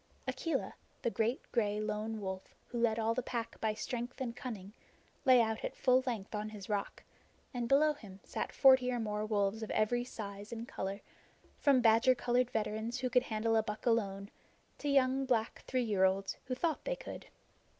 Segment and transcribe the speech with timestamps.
[0.27, 0.73] Akela,
[1.03, 4.73] the great gray Lone Wolf, who led all the Pack by strength and cunning,
[5.25, 7.03] lay out at full length on his rock,
[7.53, 11.01] and below him sat forty or more wolves of every size and color,
[11.59, 14.31] from badger colored veterans who could handle a buck alone
[14.79, 17.27] to young black three year olds who thought they could.